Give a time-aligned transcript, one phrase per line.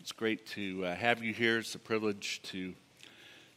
[0.00, 1.58] It's great to uh, have you here.
[1.58, 2.74] It's a privilege to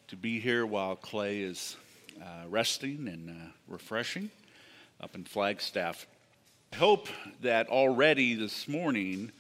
[0.10, 1.76] to be here while Clay is
[2.22, 4.30] uh, resting and uh, refreshing
[5.02, 6.06] up in Flagstaff.
[6.74, 7.08] I hope
[7.42, 9.32] that already this morning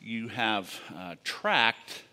[0.00, 2.04] you have uh, tracked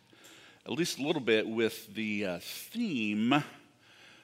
[0.66, 3.44] at least a little bit with the uh, theme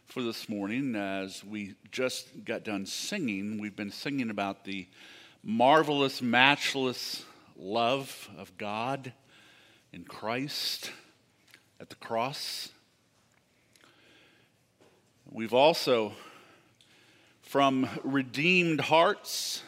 [0.05, 0.95] for this morning.
[0.95, 4.85] As we just got done singing, we've been singing about the
[5.43, 7.23] marvelous, matchless
[7.57, 9.13] love of God
[9.93, 10.91] in Christ
[11.79, 12.69] at the cross.
[15.31, 16.13] We've also,
[17.43, 19.61] from redeemed hearts,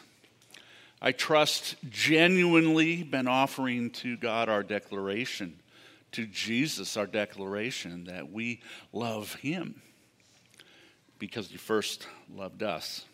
[1.00, 5.60] I trust, genuinely been offering to God our declaration,
[6.12, 8.60] to Jesus our declaration that we
[8.92, 9.80] love Him
[11.20, 13.04] because He first loved us.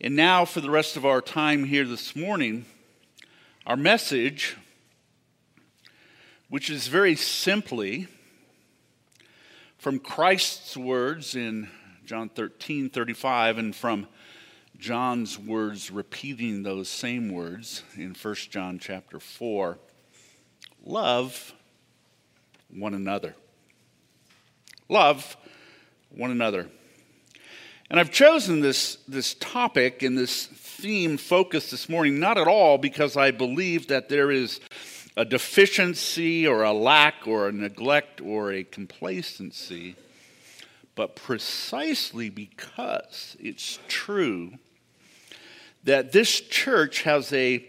[0.00, 2.64] And now, for the rest of our time here this morning,
[3.66, 4.56] our message
[6.50, 8.08] which is very simply
[9.78, 11.68] from Christ's words in
[12.04, 14.06] John 13 35 and from
[14.78, 19.78] John's words repeating those same words in 1 John chapter 4
[20.84, 21.52] love
[22.70, 23.34] one another.
[24.88, 25.36] Love
[26.10, 26.68] one another.
[27.90, 32.78] And I've chosen this, this topic and this theme focus this morning not at all
[32.78, 34.60] because I believe that there is
[35.18, 39.96] a deficiency or a lack or a neglect or a complacency,
[40.94, 44.52] but precisely because it's true
[45.82, 47.68] that this church has a,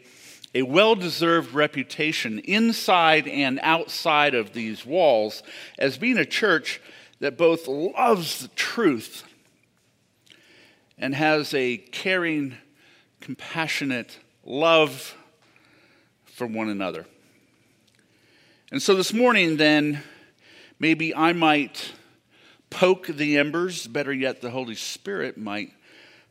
[0.53, 5.41] a well deserved reputation inside and outside of these walls
[5.79, 6.79] as being a church
[7.19, 9.23] that both loves the truth
[10.99, 12.53] and has a caring,
[13.21, 15.15] compassionate love
[16.25, 17.07] for one another.
[18.71, 20.03] And so this morning, then,
[20.79, 21.91] maybe I might
[22.69, 25.73] poke the embers, better yet, the Holy Spirit might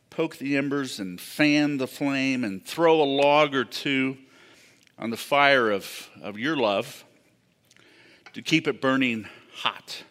[0.09, 4.17] poke the embers and fan the flame and throw a log or two
[4.97, 7.03] on the fire of, of your love
[8.31, 10.03] to keep it burning hot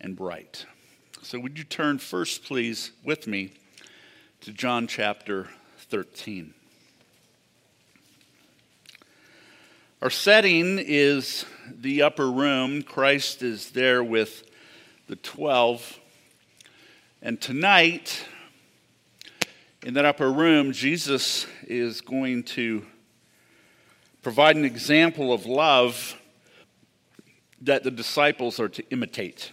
[0.00, 0.64] and bright.
[1.22, 3.54] So, would you turn first, please, with me
[4.42, 5.48] to John chapter
[5.90, 6.54] 13?
[10.02, 12.82] Our setting is the upper room.
[12.82, 14.42] Christ is there with
[15.06, 16.00] the 12.
[17.22, 18.26] And tonight,
[19.84, 22.84] in that upper room, Jesus is going to
[24.22, 26.20] provide an example of love
[27.60, 29.52] that the disciples are to imitate.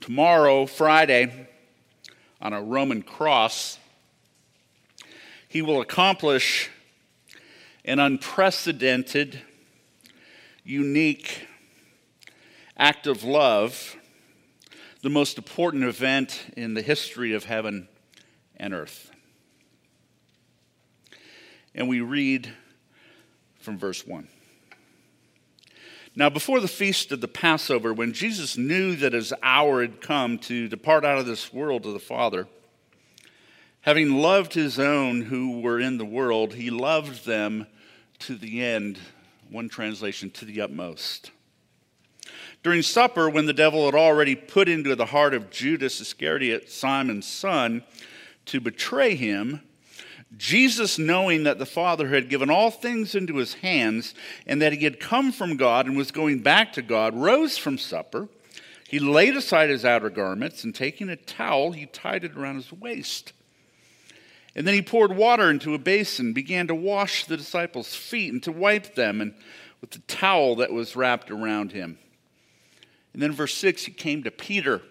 [0.00, 1.48] Tomorrow, Friday,
[2.40, 3.80] on a Roman cross,
[5.48, 6.70] he will accomplish
[7.84, 9.40] an unprecedented,
[10.64, 11.46] unique
[12.76, 13.96] act of love,
[15.02, 17.88] the most important event in the history of heaven
[18.56, 19.10] and earth.
[21.74, 22.52] And we read
[23.58, 24.28] from verse 1.
[26.14, 30.38] Now, before the feast of the Passover, when Jesus knew that his hour had come
[30.40, 32.46] to depart out of this world to the Father,
[33.82, 37.66] Having loved his own who were in the world, he loved them
[38.20, 38.98] to the end.
[39.50, 41.32] One translation, to the utmost.
[42.62, 47.26] During supper, when the devil had already put into the heart of Judas Iscariot, Simon's
[47.26, 47.82] son,
[48.46, 49.62] to betray him,
[50.36, 54.14] Jesus, knowing that the Father had given all things into his hands
[54.46, 57.78] and that he had come from God and was going back to God, rose from
[57.78, 58.28] supper.
[58.88, 62.72] He laid aside his outer garments and taking a towel, he tied it around his
[62.72, 63.32] waist.
[64.54, 68.42] And then he poured water into a basin, began to wash the disciples' feet and
[68.42, 69.34] to wipe them and
[69.80, 71.98] with the towel that was wrapped around him.
[73.12, 74.82] And then verse 6, he came to Peter.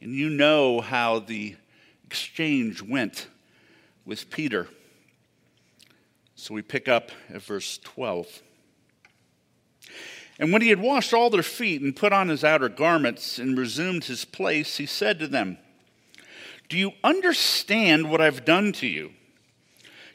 [0.00, 1.56] And you know how the
[2.04, 3.28] exchange went
[4.04, 4.68] with Peter.
[6.34, 8.42] So we pick up at verse 12.
[10.38, 13.56] And when he had washed all their feet and put on his outer garments and
[13.56, 15.56] resumed his place, he said to them,
[16.68, 19.12] do you understand what I've done to you?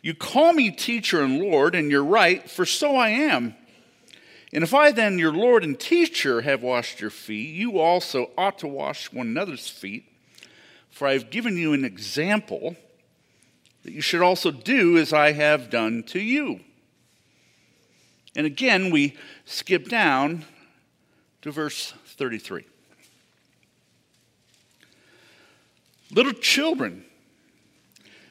[0.01, 3.55] You call me teacher and Lord, and you're right, for so I am.
[4.53, 8.59] And if I then, your Lord and teacher, have washed your feet, you also ought
[8.59, 10.05] to wash one another's feet.
[10.89, 12.75] For I have given you an example
[13.83, 16.59] that you should also do as I have done to you.
[18.35, 19.15] And again, we
[19.45, 20.45] skip down
[21.41, 22.65] to verse 33.
[26.11, 27.05] Little children,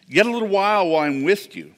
[0.07, 1.75] yet a little while while I'm with you.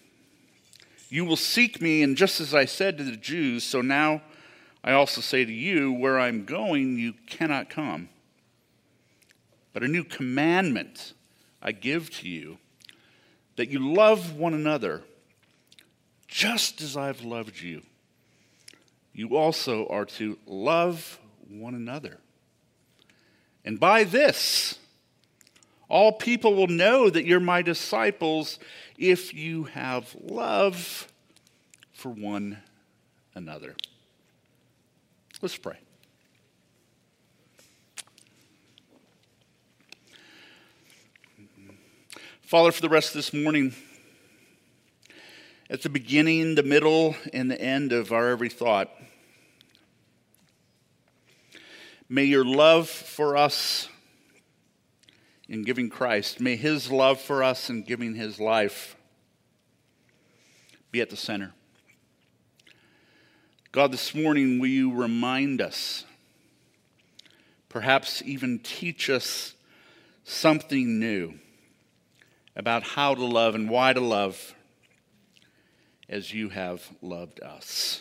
[1.08, 4.22] You will seek me, and just as I said to the Jews, so now
[4.82, 8.08] I also say to you, where I'm going, you cannot come.
[9.72, 11.12] But a new commandment
[11.62, 12.58] I give to you
[13.56, 15.02] that you love one another
[16.26, 17.82] just as I've loved you.
[19.12, 22.18] You also are to love one another.
[23.64, 24.78] And by this,
[25.92, 28.58] all people will know that you're my disciples
[28.96, 31.06] if you have love
[31.92, 32.56] for one
[33.34, 33.76] another.
[35.42, 35.76] Let's pray.
[42.40, 43.74] Father, for the rest of this morning,
[45.68, 48.90] at the beginning, the middle, and the end of our every thought,
[52.08, 53.90] may your love for us
[55.52, 58.96] in giving Christ, may his love for us in giving his life
[60.90, 61.52] be at the center.
[63.70, 66.06] God, this morning, will you remind us,
[67.68, 69.52] perhaps even teach us
[70.24, 71.34] something new
[72.56, 74.54] about how to love and why to love
[76.08, 78.00] as you have loved us.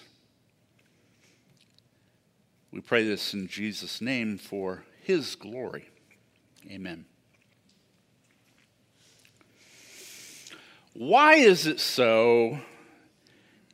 [2.72, 5.90] We pray this in Jesus' name for his glory.
[6.70, 7.06] Amen.
[10.94, 12.60] Why is it so,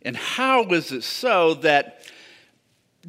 [0.04, 2.02] and how is it so that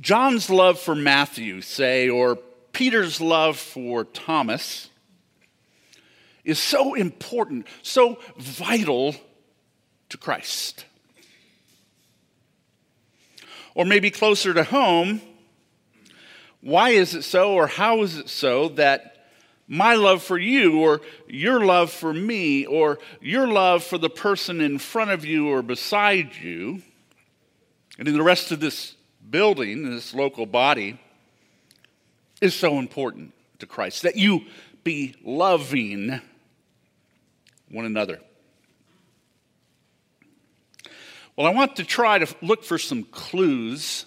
[0.01, 2.37] John's love for Matthew, say, or
[2.73, 4.89] Peter's love for Thomas,
[6.45, 9.15] is so important, so vital
[10.09, 10.87] to Christ.
[13.75, 15.21] Or maybe closer to home,
[16.63, 19.18] why is it so, or how is it so that
[19.69, 24.63] my love for you, or your love for me, or your love for the person
[24.63, 26.83] in front of you or beside you,
[27.99, 28.95] and in the rest of this
[29.31, 30.99] building, this local body,
[32.41, 34.03] is so important to Christ?
[34.03, 34.47] That you
[34.85, 36.21] be loving
[37.71, 38.21] one another.
[41.37, 44.07] Well, I want to try to look for some clues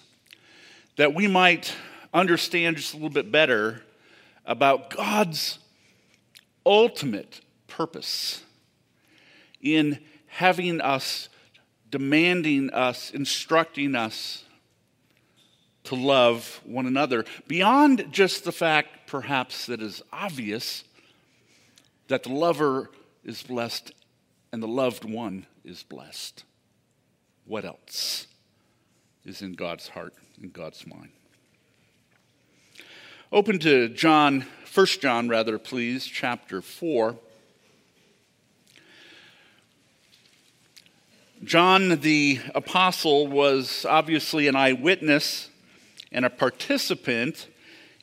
[0.96, 1.72] that we might
[2.12, 3.82] understand just a little bit better
[4.44, 5.58] about God's
[6.64, 8.42] ultimate purpose
[9.60, 11.28] in having us,
[11.90, 14.44] demanding us, instructing us
[15.84, 20.84] to love one another, beyond just the fact, perhaps, that is obvious
[22.08, 22.90] that the lover
[23.24, 23.92] is blessed
[24.52, 26.44] and the loved one is blessed.
[27.44, 28.26] What else
[29.24, 31.10] is in God's heart, in God's mind?
[33.34, 34.44] Open to John,
[34.74, 37.16] 1 John, rather, please, chapter 4.
[41.42, 45.48] John the Apostle was obviously an eyewitness
[46.12, 47.48] and a participant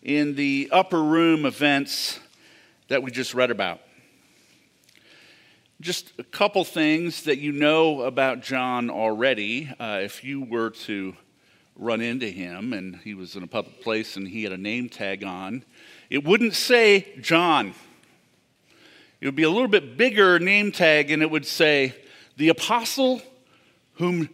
[0.02, 2.20] in the upper room events
[2.88, 3.82] that we just read about.
[5.80, 9.72] Just a couple things that you know about John already.
[9.80, 11.16] Uh, if you were to
[11.80, 14.90] run into him and he was in a public place and he had a name
[14.90, 15.64] tag on,
[16.10, 17.74] it wouldn't say John.
[19.22, 21.96] It would be a little bit bigger name tag and it would say,
[22.38, 23.22] the apostle
[23.94, 24.30] whom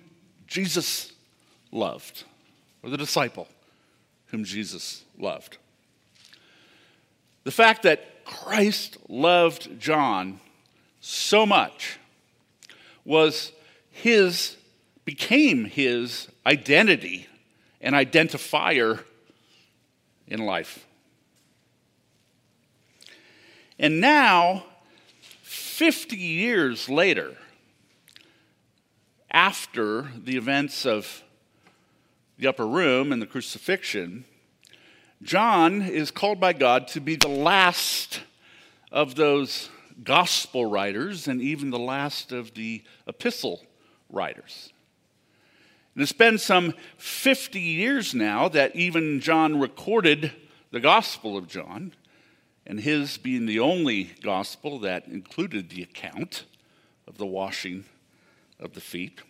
[0.48, 1.12] Jesus
[1.72, 2.24] loved,
[2.84, 3.48] or the disciple
[4.28, 5.58] whom Jesus loved.
[7.44, 10.40] The fact that Christ loved John
[11.00, 12.00] so much
[13.04, 13.52] was
[13.92, 14.56] his,
[15.04, 17.28] became his identity
[17.86, 19.00] and identifier
[20.28, 20.88] in life.
[23.78, 24.66] And now,
[25.44, 27.38] 50 years later,
[29.30, 31.22] after the events of
[32.40, 34.26] the upper room and the crucifixion,
[35.22, 38.22] John is called by God to be the last
[38.92, 39.70] of those
[40.04, 43.64] gospel writers and even the last of the epistle
[44.10, 44.74] writers.
[45.96, 50.34] And it's been some 50 years now that even John recorded
[50.72, 51.94] the Gospel of John,
[52.68, 56.44] and his being the only gospel that included the account
[57.08, 57.86] of the washing
[58.60, 59.22] of the feet.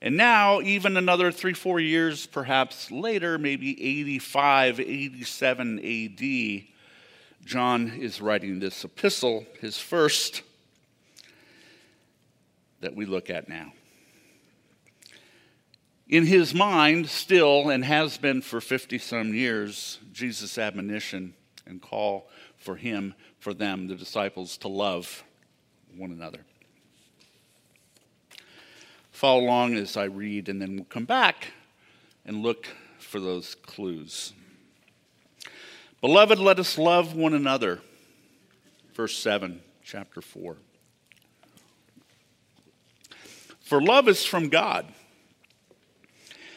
[0.00, 6.62] And now, even another three, four years perhaps later, maybe 85, 87 AD,
[7.44, 10.42] John is writing this epistle, his first,
[12.80, 13.72] that we look at now.
[16.12, 21.32] In his mind, still, and has been for 50 some years, Jesus' admonition
[21.64, 22.28] and call
[22.58, 25.24] for him, for them, the disciples, to love
[25.96, 26.40] one another.
[29.10, 31.54] Follow along as I read, and then we'll come back
[32.26, 34.34] and look for those clues.
[36.02, 37.80] Beloved, let us love one another.
[38.92, 40.58] Verse 7, chapter 4.
[43.62, 44.92] For love is from God.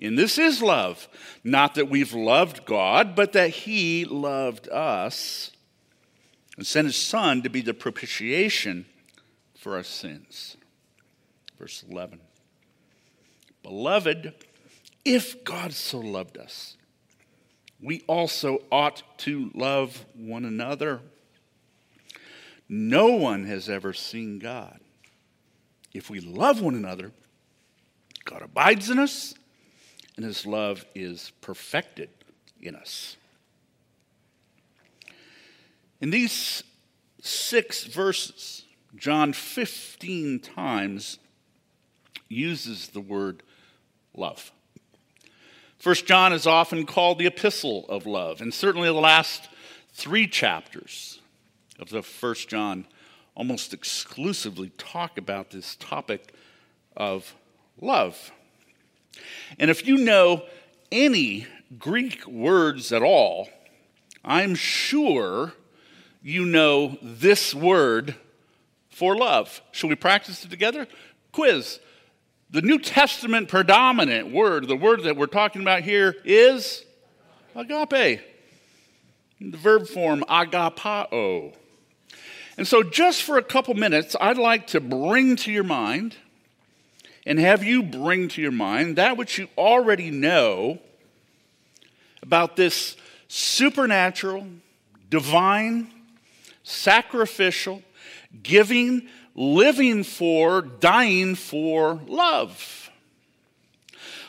[0.00, 1.08] And this is love,
[1.42, 5.50] not that we've loved God, but that he loved us
[6.56, 8.86] and sent his Son to be the propitiation
[9.56, 10.56] for our sins.
[11.58, 12.20] Verse 11
[13.62, 14.34] Beloved,
[15.04, 16.76] if God so loved us,
[17.80, 21.00] we also ought to love one another.
[22.68, 24.80] No one has ever seen God.
[25.94, 27.12] If we love one another,
[28.24, 29.34] God abides in us,
[30.18, 32.10] and his love is perfected
[32.60, 33.16] in us.
[36.00, 36.64] In these
[37.22, 38.64] six verses,
[38.96, 41.20] John 15 times
[42.28, 43.44] uses the word
[44.12, 44.50] love.
[45.78, 49.48] First John is often called the epistle of love, and certainly the last
[49.92, 51.20] three chapters
[51.78, 52.86] of the First John
[53.36, 56.34] almost exclusively talk about this topic
[56.96, 57.36] of
[57.80, 58.32] love.
[59.58, 60.44] And if you know
[60.90, 61.46] any
[61.78, 63.48] Greek words at all,
[64.24, 65.52] I'm sure
[66.22, 68.14] you know this word
[68.90, 69.62] for love.
[69.72, 70.86] Shall we practice it together?
[71.32, 71.80] Quiz.
[72.50, 76.84] The New Testament predominant word, the word that we're talking about here, is
[77.54, 78.20] agape.
[79.40, 81.54] The verb form agapao.
[82.56, 86.16] And so, just for a couple minutes, I'd like to bring to your mind
[87.28, 90.78] and have you bring to your mind that which you already know
[92.22, 92.96] about this
[93.28, 94.46] supernatural,
[95.10, 95.92] divine,
[96.62, 97.82] sacrificial,
[98.42, 102.90] giving, living for, dying for love.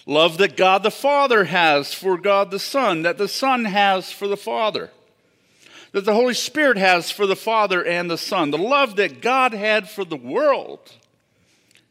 [0.05, 4.27] Love that God the Father has for God the Son, that the Son has for
[4.27, 4.91] the Father,
[5.93, 9.53] that the Holy Spirit has for the Father and the Son, the love that God
[9.53, 10.95] had for the world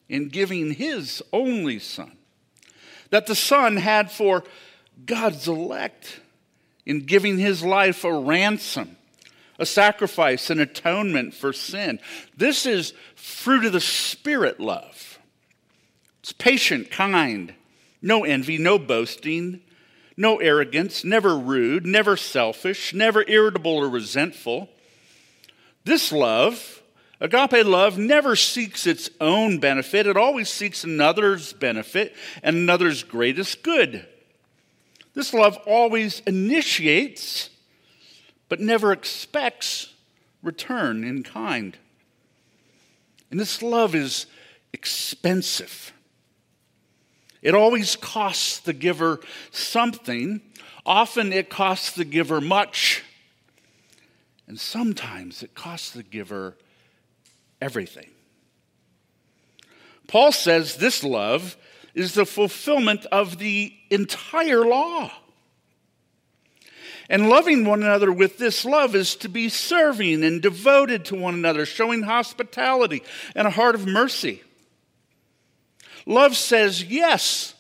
[0.09, 2.17] in giving His only Son,
[3.11, 4.45] that the Son had for
[5.05, 6.21] God's elect
[6.87, 8.97] in giving His life a ransom
[9.59, 11.99] a sacrifice, an atonement for sin.
[12.37, 15.19] This is fruit of the Spirit love.
[16.21, 17.55] It's patient, kind,
[18.01, 19.61] no envy, no boasting,
[20.17, 24.69] no arrogance, never rude, never selfish, never irritable or resentful.
[25.85, 26.78] This love,
[27.21, 30.07] agape love, never seeks its own benefit.
[30.07, 34.07] It always seeks another's benefit and another's greatest good.
[35.15, 37.51] This love always initiates
[38.49, 39.95] but never expects
[40.43, 41.77] return in kind.
[43.31, 44.27] And this love is
[44.73, 45.93] expensive.
[47.43, 49.21] It always costs the giver
[49.51, 50.41] something.
[50.87, 53.05] Often it costs the giver much.
[54.47, 56.57] And sometimes it costs the giver
[57.61, 58.11] everything.
[60.07, 61.57] Paul says this love
[61.95, 65.11] is the fulfillment of the entire law.
[67.11, 71.35] And loving one another with this love is to be serving and devoted to one
[71.35, 73.03] another, showing hospitality
[73.35, 74.43] and a heart of mercy.
[76.05, 77.55] Love says yes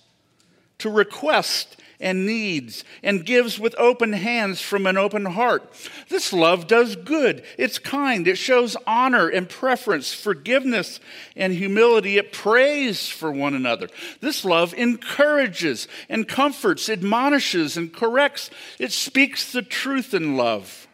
[0.78, 5.62] to request and needs and gives with open hands from an open heart.
[6.08, 7.42] This love does good.
[7.56, 8.26] It's kind.
[8.28, 11.00] It shows honor and preference, forgiveness
[11.36, 12.16] and humility.
[12.18, 13.88] It prays for one another.
[14.20, 18.50] This love encourages and comforts, admonishes and corrects.
[18.78, 20.86] It speaks the truth in love.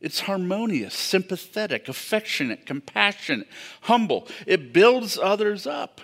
[0.00, 3.48] It's harmonious, sympathetic, affectionate, compassionate,
[3.82, 4.28] humble.
[4.46, 6.00] It builds others up.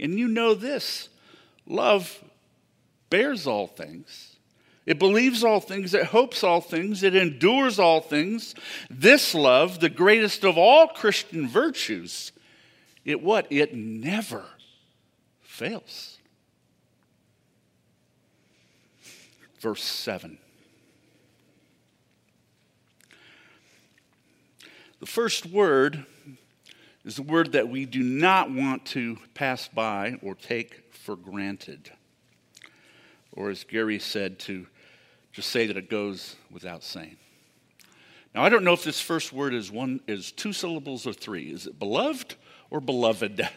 [0.00, 1.08] And you know this
[1.68, 2.24] Love
[3.10, 4.36] bears all things.
[4.86, 8.54] It believes all things, it hopes all things, it endures all things.
[8.88, 12.32] This love, the greatest of all Christian virtues,
[13.04, 13.46] it what?
[13.50, 14.44] It never
[15.42, 16.16] fails.
[19.60, 20.38] Verse 7.
[25.00, 26.06] The first word
[27.04, 31.90] is a word that we do not want to pass by or take for granted.
[33.32, 34.66] Or, as Gary said, to
[35.32, 37.16] just say that it goes without saying.
[38.34, 41.50] Now, I don't know if this first word is one is two syllables or three.
[41.50, 42.34] Is it beloved
[42.68, 43.48] or beloved?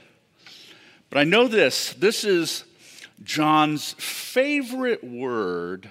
[1.10, 1.92] But I know this.
[1.92, 2.64] This is
[3.22, 5.90] John's favorite word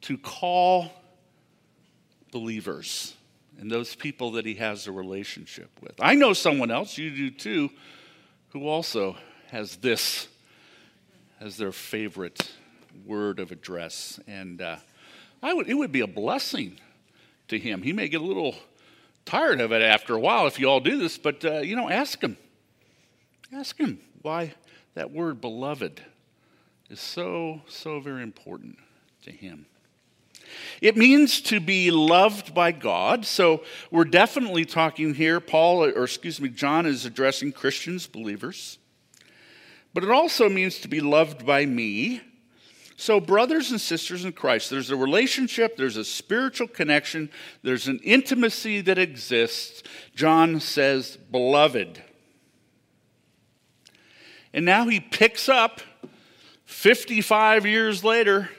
[0.00, 0.90] to call
[2.32, 3.14] believers
[3.60, 5.92] and those people that he has a relationship with.
[6.00, 7.70] I know someone else, you do too,
[8.54, 9.18] who also
[9.50, 10.28] has this
[11.40, 12.52] as their favorite
[13.04, 14.18] word of address.
[14.26, 14.76] And uh,
[15.42, 16.78] I would, it would be a blessing
[17.48, 17.82] to him.
[17.82, 18.54] He may get a little
[19.24, 21.90] tired of it after a while if you all do this, but uh, you know,
[21.90, 22.36] ask him.
[23.52, 24.54] Ask him why
[24.94, 26.00] that word beloved
[26.90, 28.78] is so, so very important
[29.22, 29.66] to him.
[30.80, 33.24] It means to be loved by God.
[33.24, 38.78] So we're definitely talking here, Paul, or excuse me, John is addressing Christians, believers.
[39.96, 42.20] But it also means to be loved by me.
[42.96, 47.30] So, brothers and sisters in Christ, there's a relationship, there's a spiritual connection,
[47.62, 49.82] there's an intimacy that exists.
[50.14, 52.02] John says, beloved.
[54.52, 55.80] And now he picks up
[56.66, 58.50] 55 years later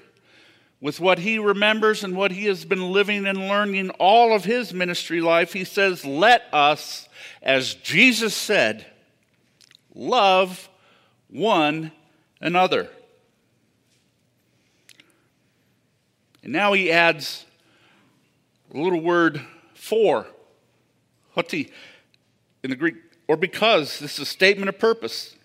[0.82, 4.74] with what he remembers and what he has been living and learning all of his
[4.74, 5.54] ministry life.
[5.54, 7.08] He says, Let us,
[7.44, 8.88] as Jesus said,
[9.94, 10.68] love
[11.30, 11.92] one
[12.42, 12.90] another.
[16.44, 17.46] And now he adds
[18.74, 19.42] a little word
[19.74, 20.28] for,
[21.32, 21.72] hoti,
[22.64, 22.96] in the Greek,
[23.28, 24.00] or because.
[24.00, 25.36] This is a statement of purpose.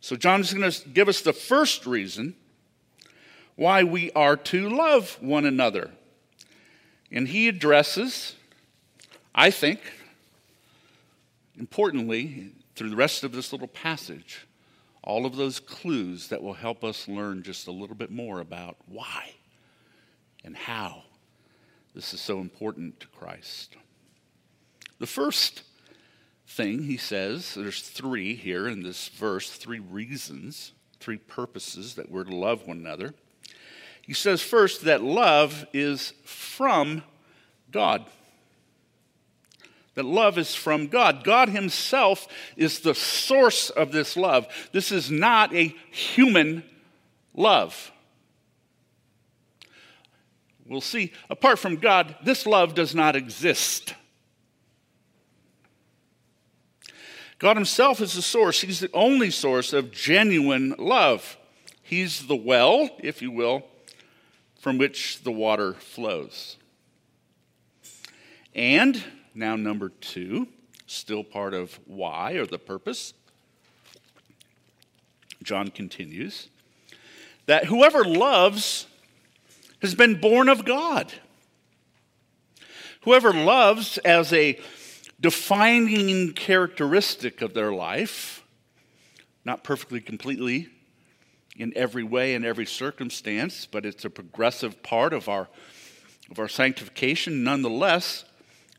[0.00, 2.34] So John is going to give us the first reason
[3.56, 5.90] why we are to love one another.
[7.12, 8.34] And he addresses,
[9.34, 9.80] I think,
[11.58, 14.46] importantly, through the rest of this little passage,
[15.02, 18.76] all of those clues that will help us learn just a little bit more about
[18.86, 19.32] why
[20.44, 21.04] and how
[21.94, 23.76] this is so important to Christ.
[24.98, 25.62] The first
[26.46, 32.24] thing he says, there's three here in this verse, three reasons, three purposes that we're
[32.24, 33.14] to love one another.
[34.02, 37.02] He says first that love is from
[37.70, 38.06] God.
[40.00, 41.24] That love is from God.
[41.24, 44.48] God Himself is the source of this love.
[44.72, 46.64] This is not a human
[47.34, 47.92] love.
[50.66, 53.92] We'll see, apart from God, this love does not exist.
[57.38, 58.62] God Himself is the source.
[58.62, 61.36] He's the only source of genuine love.
[61.82, 63.64] He's the well, if you will,
[64.62, 66.56] from which the water flows.
[68.54, 69.04] And
[69.34, 70.48] now, number two,
[70.86, 73.14] still part of why or the purpose.
[75.42, 76.48] John continues
[77.46, 78.86] that whoever loves
[79.82, 81.12] has been born of God.
[83.02, 84.60] Whoever loves as a
[85.18, 88.44] defining characteristic of their life,
[89.44, 90.68] not perfectly completely
[91.56, 95.48] in every way in every circumstance, but it's a progressive part of our
[96.30, 98.24] of our sanctification nonetheless.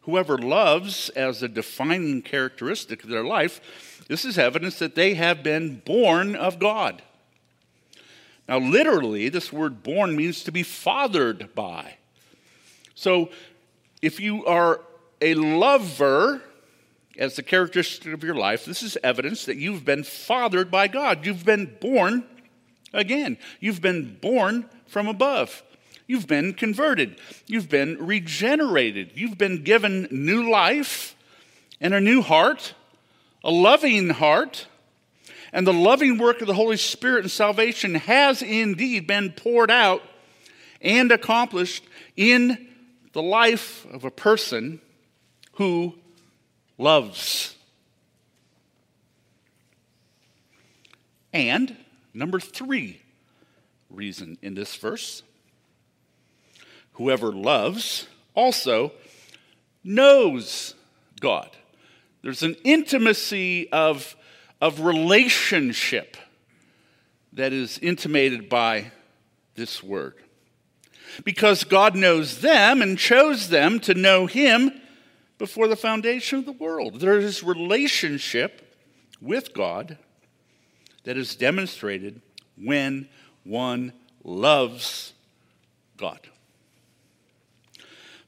[0.02, 5.44] Whoever loves as a defining characteristic of their life, this is evidence that they have
[5.44, 7.02] been born of God.
[8.48, 11.96] Now, literally, this word born means to be fathered by.
[12.96, 13.30] So,
[14.02, 14.82] if you are
[15.22, 16.42] a lover
[17.18, 21.26] as the characteristic of your life, this is evidence that you've been fathered by God.
[21.26, 22.24] You've been born
[22.92, 23.38] again.
[23.60, 25.64] You've been born from above.
[26.12, 27.16] You've been converted.
[27.48, 29.12] You've been regenerated.
[29.16, 31.16] You've been given new life
[31.80, 32.74] and a new heart,
[33.46, 34.68] a loving heart.
[35.54, 40.04] And the loving work of the Holy Spirit and salvation has indeed been poured out
[40.82, 41.86] and accomplished
[42.18, 42.68] in
[43.14, 44.82] the life of a person
[45.54, 45.96] who
[46.78, 47.56] loves.
[51.32, 51.78] And
[52.14, 53.00] number three
[53.90, 55.24] reason in this verse
[57.02, 58.92] whoever loves also
[59.84, 60.76] knows
[61.20, 61.50] God.
[62.22, 64.16] There's an intimacy of,
[64.62, 66.16] of relationship
[67.34, 68.92] that is intimated by
[69.56, 70.14] this word.
[71.26, 74.72] Because God knows them and chose them to know Him
[75.40, 77.00] before the foundation of the world.
[77.00, 78.78] There is relationship
[79.20, 79.98] with God
[81.04, 82.22] that is demonstrated
[82.56, 83.10] when
[83.44, 85.14] one loves
[85.98, 86.20] God.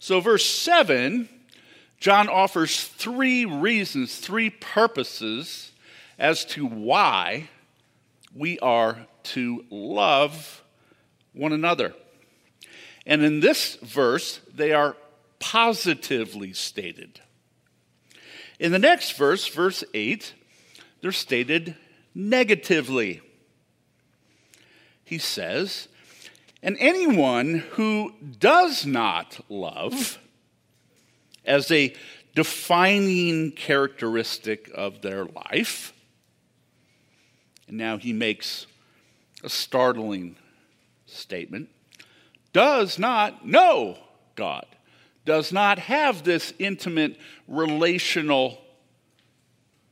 [0.04, 1.30] So, verse 7,
[1.98, 5.72] John offers three reasons, three purposes
[6.20, 7.50] as to why
[8.36, 10.62] we are to love
[11.32, 11.94] one another.
[13.06, 14.98] And in this verse, they are
[15.40, 17.22] positively stated.
[18.60, 20.34] In the next verse, verse 8,
[21.00, 21.78] they're stated
[22.14, 23.22] negatively.
[25.06, 25.88] He says,
[26.64, 30.18] And anyone who does not love,
[31.46, 31.94] as a
[32.36, 35.94] defining characteristic of their life.
[37.68, 38.66] And now he makes
[39.44, 40.38] a startling
[41.06, 41.70] statement
[42.54, 43.98] does not know
[44.36, 44.66] God,
[45.26, 48.62] does not have this intimate relational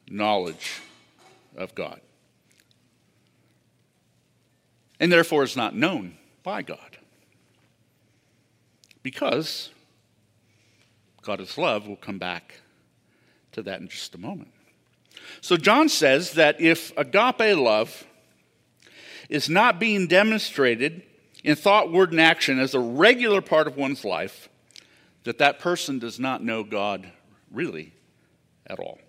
[0.09, 0.79] knowledge
[1.57, 1.99] of God,
[4.99, 6.97] and therefore is not known by God.
[9.03, 9.69] Because
[11.21, 11.87] God is love.
[11.87, 12.61] We'll come back
[13.53, 14.51] to that in just a moment.
[15.41, 18.05] So, John says that if agape love
[19.29, 21.03] is not being demonstrated
[21.43, 24.49] in thought, word, and action as a regular part of one's life,
[25.23, 27.11] that that person does not know God
[27.51, 27.93] really
[28.67, 28.99] at all.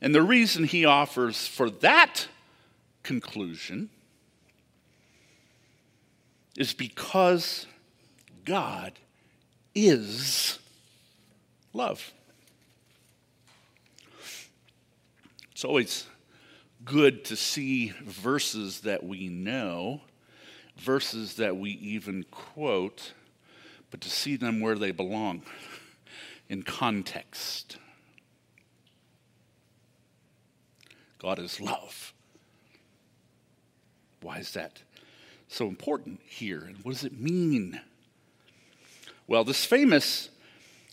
[0.00, 2.28] And the reason he offers for that
[3.02, 3.90] conclusion
[6.56, 7.66] is because
[8.44, 8.92] God
[9.74, 10.58] is
[11.72, 12.12] love.
[15.52, 16.06] It's always
[16.84, 20.02] good to see verses that we know,
[20.76, 23.12] verses that we even quote,
[23.90, 25.42] but to see them where they belong
[26.48, 27.78] in context.
[31.18, 32.12] God is love.
[34.20, 34.82] Why is that
[35.48, 36.60] so important here?
[36.60, 37.80] And what does it mean?
[39.26, 40.30] Well, this famous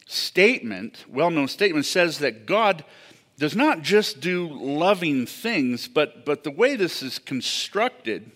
[0.05, 2.83] statement, well known statement, says that God
[3.37, 8.31] does not just do loving things, but, but the way this is constructed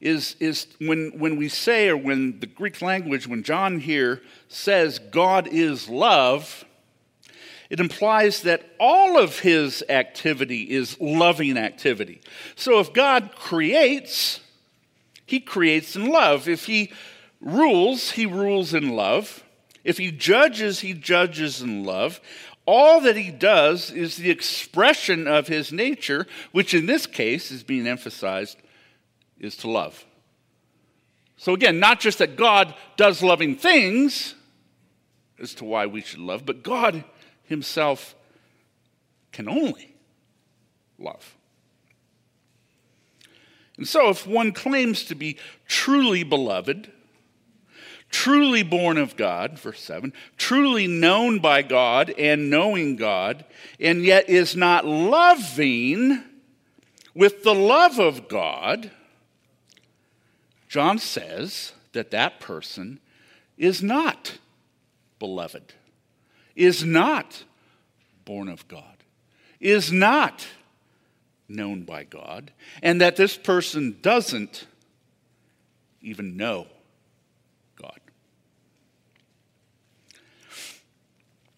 [0.00, 4.98] is, is when, when we say, or when the Greek language, when John here says
[4.98, 6.64] God is love,
[7.68, 12.20] it implies that all of his activity is loving activity.
[12.56, 14.40] So if God creates,
[15.30, 16.48] he creates in love.
[16.48, 16.92] If he
[17.40, 19.44] rules, he rules in love.
[19.84, 22.20] If he judges, he judges in love.
[22.66, 27.62] All that he does is the expression of his nature, which in this case is
[27.62, 28.58] being emphasized,
[29.38, 30.04] is to love.
[31.36, 34.34] So, again, not just that God does loving things
[35.38, 37.04] as to why we should love, but God
[37.44, 38.14] himself
[39.32, 39.94] can only
[40.98, 41.36] love.
[43.80, 46.92] And so, if one claims to be truly beloved,
[48.10, 53.46] truly born of God, verse 7, truly known by God and knowing God,
[53.80, 56.22] and yet is not loving
[57.14, 58.90] with the love of God,
[60.68, 63.00] John says that that person
[63.56, 64.36] is not
[65.18, 65.72] beloved,
[66.54, 67.44] is not
[68.26, 68.98] born of God,
[69.58, 70.46] is not
[71.50, 74.66] known by God, and that this person doesn't
[76.00, 76.66] even know
[77.76, 78.00] God.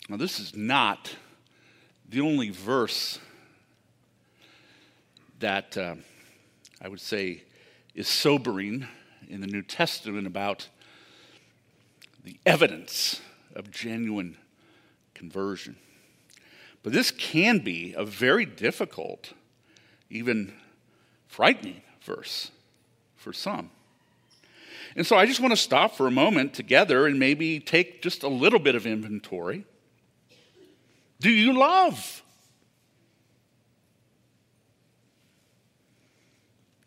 [0.09, 1.15] Now, this is not
[2.09, 3.19] the only verse
[5.39, 5.95] that uh,
[6.81, 7.43] I would say
[7.95, 8.87] is sobering
[9.29, 10.69] in the New Testament about
[12.25, 13.21] the evidence
[13.55, 14.37] of genuine
[15.15, 15.77] conversion.
[16.83, 19.33] But this can be a very difficult
[20.13, 20.53] even
[21.27, 22.51] frightening verse
[23.17, 23.71] for some.
[24.95, 28.23] And so I just want to stop for a moment together and maybe take just
[28.23, 29.65] a little bit of inventory.
[31.19, 32.23] Do you love?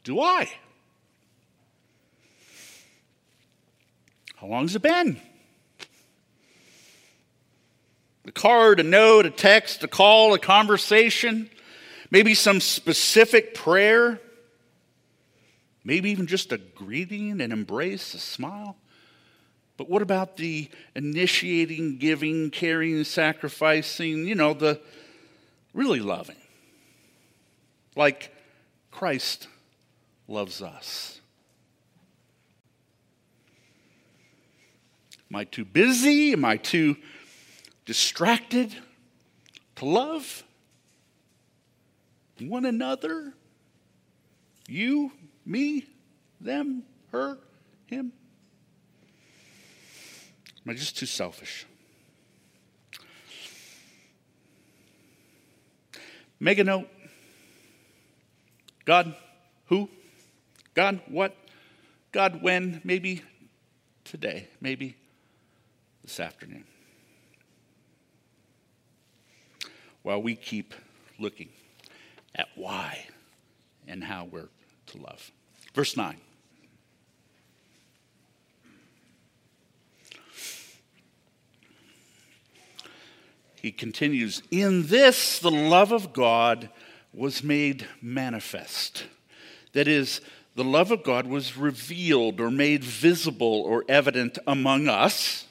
[0.03, 0.47] Do I?
[4.35, 5.19] How long has it been?
[8.27, 11.49] A card, a note, a text, a call, a conversation?
[12.15, 14.21] Maybe some specific prayer,
[15.84, 18.78] maybe even just a greeting, an embrace, a smile.
[19.75, 24.80] But what about the initiating, giving, caring, sacrificing, you know, the
[25.73, 26.38] really loving?
[27.97, 28.34] Like
[28.91, 29.49] Christ
[30.30, 31.19] loves us.
[35.30, 36.32] Am I too busy?
[36.32, 36.95] Am I too
[37.86, 38.73] distracted
[39.75, 40.45] to love?
[42.39, 43.34] one another.
[44.67, 45.12] You,
[45.45, 45.86] me,
[46.41, 47.38] them, her,
[47.88, 48.12] him.
[50.65, 51.65] Am I just too selfish?
[56.39, 56.88] Make a note.
[58.84, 59.15] God,
[59.67, 59.89] who?
[60.74, 61.36] God, what?
[62.12, 62.82] God, when?
[62.84, 63.21] Maybe
[64.04, 64.95] today, maybe
[66.04, 66.65] this afternoon.
[70.04, 70.74] While we keep
[71.17, 71.50] looking
[72.36, 73.06] at why
[73.88, 74.50] and how we're
[74.88, 75.32] to love.
[75.74, 76.17] Verse 9.
[83.62, 86.69] He continues, In this the love of God
[87.13, 89.08] was made manifest.
[89.74, 90.21] That is,
[90.56, 95.45] the love of God was revealed or made visible or evident among us.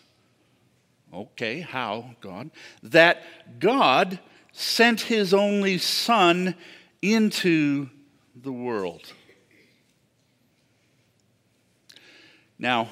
[1.13, 2.51] Okay, how, God?
[2.83, 3.23] That
[3.59, 4.19] God
[4.55, 6.55] sent his only Son
[7.03, 7.91] into
[8.41, 9.13] the world.
[12.57, 12.89] Now,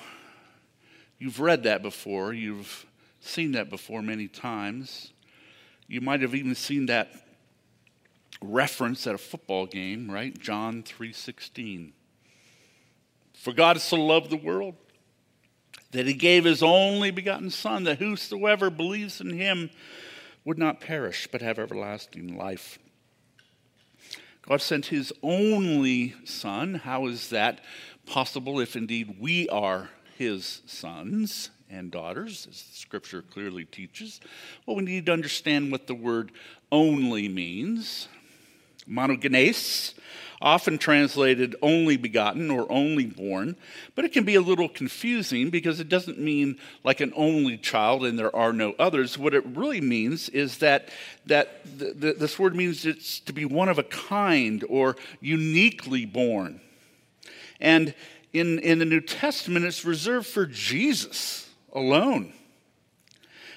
[1.18, 2.84] you've read that before, you've
[3.20, 5.12] seen that before many times.
[5.86, 7.12] You might have even seen that
[8.42, 10.36] reference at a football game, right?
[10.36, 11.92] John 3:16.
[13.34, 14.74] For God so loved the world
[15.92, 19.70] that he gave his only begotten son that whosoever believes in him
[20.44, 22.78] would not perish but have everlasting life.
[24.42, 26.74] God sent his only son.
[26.74, 27.60] How is that
[28.06, 34.20] possible if indeed we are his sons and daughters, as scripture clearly teaches?
[34.66, 36.32] Well, we need to understand what the word
[36.72, 38.08] only means.
[38.88, 39.94] Monogenes,
[40.42, 43.56] often translated only begotten or only born,
[43.94, 48.04] but it can be a little confusing because it doesn't mean like an only child
[48.04, 49.16] and there are no others.
[49.16, 50.88] What it really means is that,
[51.26, 56.04] that th- th- this word means it's to be one of a kind or uniquely
[56.04, 56.60] born.
[57.60, 57.94] And
[58.32, 62.32] in, in the New Testament, it's reserved for Jesus alone.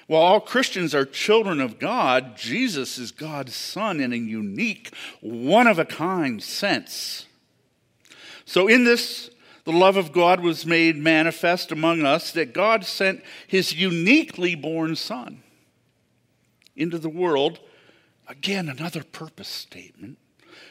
[0.06, 5.66] While all Christians are children of God, Jesus is God's Son in a unique, one
[5.66, 7.26] of a kind sense.
[8.44, 9.30] So, in this,
[9.64, 14.94] the love of God was made manifest among us that God sent his uniquely born
[14.94, 15.42] Son
[16.76, 17.58] into the world.
[18.28, 20.18] Again, another purpose statement.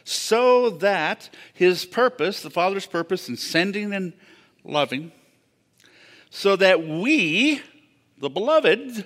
[0.06, 4.14] So that his purpose, the Father's purpose in sending and
[4.64, 5.12] loving,
[6.30, 7.62] so that we,
[8.18, 9.06] the beloved,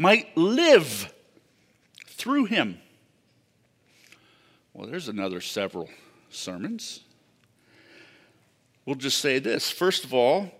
[0.00, 1.12] might live
[2.06, 2.80] through him.
[4.72, 5.90] Well, there's another several
[6.30, 7.00] sermons.
[8.86, 9.70] We'll just say this.
[9.70, 10.52] First of all,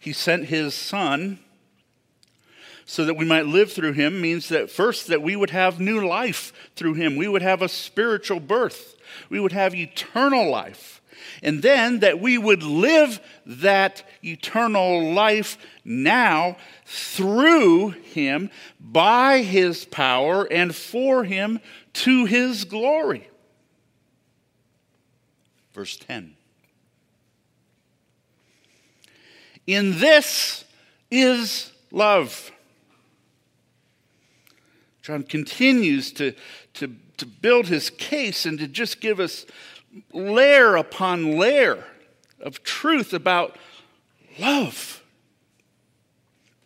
[0.00, 1.38] he sent his son
[2.88, 6.08] so that we might live through him means that first that we would have new
[6.08, 7.16] life through him.
[7.16, 8.96] We would have a spiritual birth.
[9.28, 11.02] We would have eternal life.
[11.42, 18.48] And then that we would live that eternal life now through him,
[18.80, 21.60] by his power, and for him
[21.92, 23.28] to his glory.
[25.74, 26.36] Verse 10.
[29.66, 30.64] In this
[31.10, 32.50] is love.
[35.08, 36.34] John continues to,
[36.74, 39.46] to, to build his case and to just give us
[40.12, 41.82] layer upon layer
[42.42, 43.56] of truth about
[44.38, 45.02] love,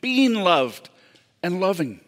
[0.01, 0.91] being loved
[1.41, 2.01] and loving.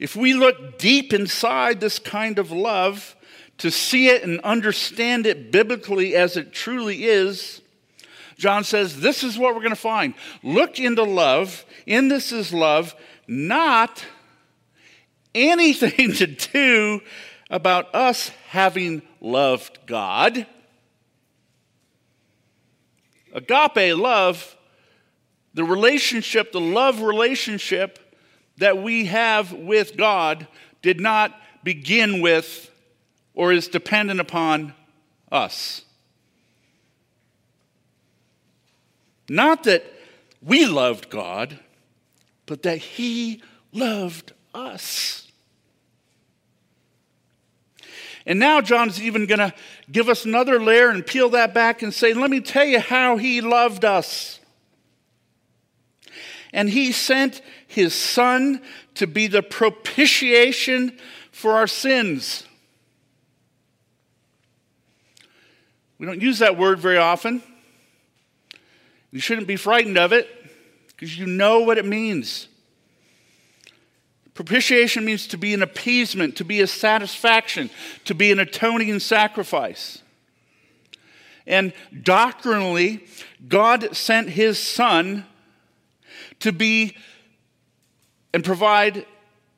[0.00, 3.14] If we look deep inside this kind of love
[3.58, 7.62] to see it and understand it biblically as it truly is,
[8.36, 10.14] John says, This is what we're going to find.
[10.42, 11.64] Look into love.
[11.86, 12.96] In this is love,
[13.30, 14.04] not
[15.32, 17.00] anything to do
[17.48, 20.46] about us having loved God.
[23.32, 24.56] Agape love,
[25.54, 28.00] the relationship, the love relationship
[28.56, 30.48] that we have with God,
[30.82, 32.68] did not begin with
[33.34, 34.74] or is dependent upon
[35.30, 35.82] us.
[39.28, 39.84] Not that
[40.42, 41.60] we loved God,
[42.50, 45.28] but that He loved us.
[48.26, 49.54] And now John's even going to
[49.88, 53.18] give us another layer and peel that back and say, let me tell you how
[53.18, 54.40] he loved us.
[56.52, 58.60] And he sent his son
[58.96, 60.98] to be the propitiation
[61.30, 62.44] for our sins.
[65.98, 67.44] We don't use that word very often.
[69.12, 70.39] You shouldn't be frightened of it
[71.00, 72.46] because you know what it means.
[74.34, 77.70] Propitiation means to be an appeasement, to be a satisfaction,
[78.04, 80.02] to be an atoning sacrifice.
[81.46, 83.06] And doctrinally,
[83.48, 85.24] God sent his son
[86.40, 86.94] to be
[88.34, 89.06] and provide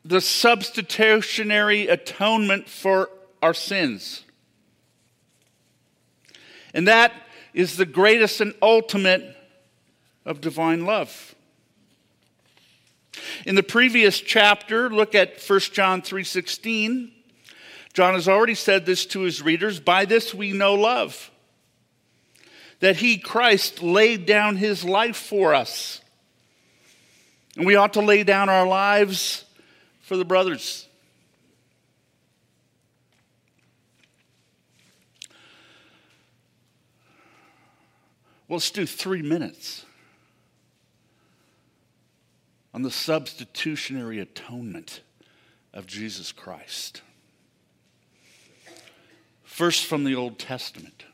[0.05, 3.11] the substitutionary atonement for
[3.43, 4.23] our sins.
[6.73, 7.13] And that
[7.53, 9.37] is the greatest and ultimate
[10.25, 11.32] of divine love.
[13.45, 17.13] In the previous chapter, look at 1 John 3:16.
[17.93, 21.31] John has already said this to his readers, by this we know love.
[22.81, 26.01] That he Christ laid down his life for us.
[27.57, 29.45] And we ought to lay down our lives
[30.01, 30.89] for the brothers.
[38.49, 39.82] Well, let's do three minutes
[42.75, 45.03] on the substitutionary atonement
[45.75, 47.03] of Jesus Christ.
[49.45, 51.05] First, from the Old Testament.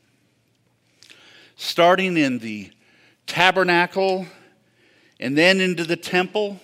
[1.57, 2.71] Starting in the
[3.27, 4.25] tabernacle
[5.19, 6.59] and then into the temple,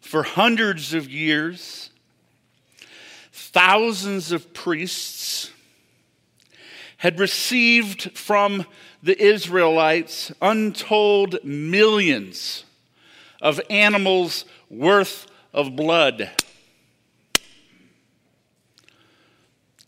[0.00, 1.90] for hundreds of years,
[3.32, 5.50] thousands of priests
[6.98, 8.64] had received from
[9.02, 12.64] the Israelites untold millions
[13.40, 16.30] of animals worth of blood.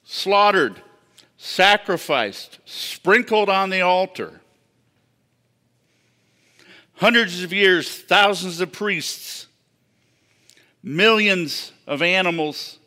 [0.05, 0.83] Slaughtered,
[1.37, 4.41] sacrificed, sprinkled on the altar.
[6.95, 9.47] Hundreds of years, thousands of priests,
[10.83, 12.79] millions of animals,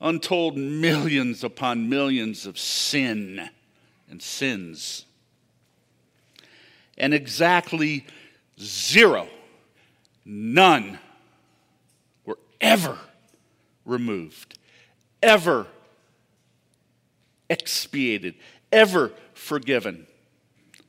[0.00, 3.48] untold millions upon millions of sin
[4.10, 5.06] and sins.
[6.98, 8.06] And exactly
[8.60, 9.28] zero
[10.24, 10.98] None
[12.24, 12.98] were ever
[13.84, 14.58] removed,
[15.22, 15.66] ever
[17.48, 18.34] expiated,
[18.70, 20.06] ever forgiven.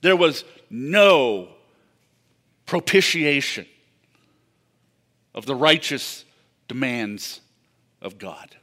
[0.01, 1.49] There was no
[2.65, 3.65] propitiation
[5.33, 6.25] of the righteous
[6.67, 7.41] demands
[8.01, 8.55] of God.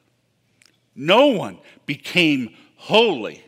[0.94, 3.42] No one became holy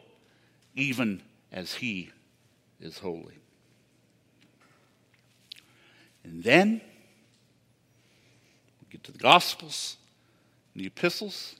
[0.74, 2.10] even as he
[2.80, 3.38] is holy.
[6.24, 6.80] And then
[8.92, 9.96] get to the Gospels
[10.74, 11.56] the epistles.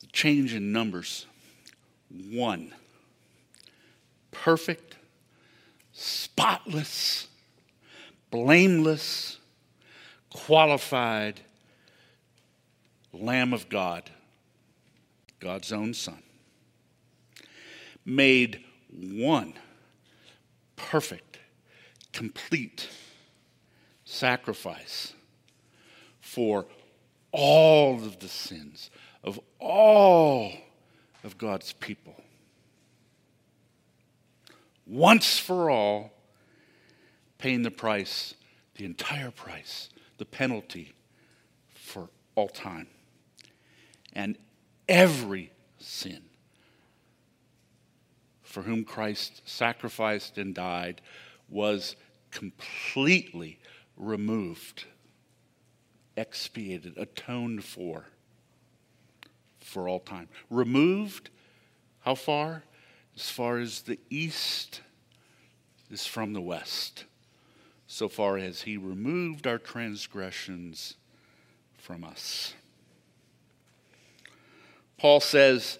[0.00, 1.26] The change in numbers
[2.30, 2.72] one.
[4.30, 4.96] Perfect,
[5.92, 7.28] spotless,
[8.30, 9.38] blameless,
[10.30, 11.40] qualified
[13.12, 14.10] Lamb of God,
[15.38, 16.22] God's own Son,
[18.04, 19.54] made one
[20.76, 21.38] perfect,
[22.12, 22.88] complete
[24.14, 25.12] sacrifice
[26.20, 26.66] for
[27.32, 28.90] all of the sins
[29.24, 30.52] of all
[31.24, 32.14] of God's people.
[34.86, 36.12] Once for all,
[37.38, 38.34] paying the price,
[38.76, 40.94] the entire price, the penalty
[41.74, 42.86] for all time.
[44.12, 44.36] And
[44.88, 46.22] every sin
[48.42, 51.00] for whom Christ sacrificed and died
[51.48, 51.96] was
[52.30, 53.58] completely
[53.96, 54.84] removed,
[56.16, 58.06] expiated, atoned for,
[59.60, 60.28] for all time.
[60.50, 61.30] Removed,
[62.00, 62.62] how far?
[63.16, 64.80] As far as the east
[65.90, 67.04] is from the west,
[67.86, 70.96] so far as he removed our transgressions
[71.78, 72.54] from us.
[74.98, 75.78] Paul says,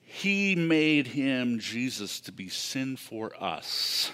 [0.00, 4.12] He made him, Jesus, to be sin for us,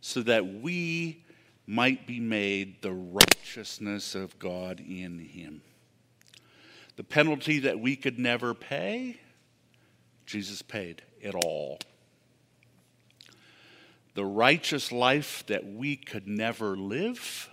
[0.00, 1.24] so that we
[1.66, 5.62] might be made the righteousness of God in him.
[6.96, 9.20] The penalty that we could never pay,
[10.24, 11.78] Jesus paid it all.
[14.14, 17.50] The righteous life that we could never live,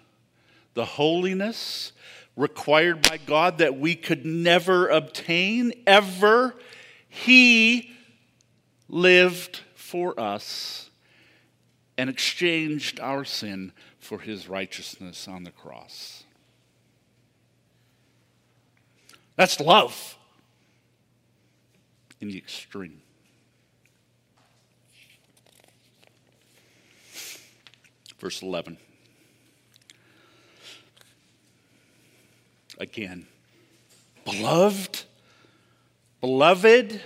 [0.76, 1.92] the holiness
[2.36, 6.56] required by God that we could never obtain ever,
[7.10, 7.92] He
[8.88, 10.90] lived for us
[11.98, 13.72] and exchanged our sin
[14.04, 16.26] for his righteousness on the cross.
[19.38, 20.18] That's love
[22.20, 23.02] in the extreme.
[28.20, 28.78] Verse 11.
[32.78, 33.28] Again,
[34.26, 35.04] beloved,
[36.20, 37.02] beloved,